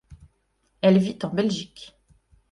[0.81, 1.95] Elle vit en Belgique.